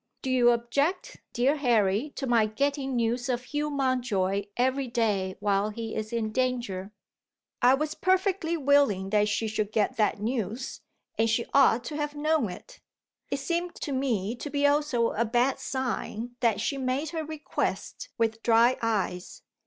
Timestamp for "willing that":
8.57-9.29